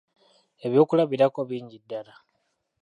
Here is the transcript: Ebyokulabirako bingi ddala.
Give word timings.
Ebyokulabirako 0.65 1.39
bingi 1.49 1.77
ddala. 1.83 2.15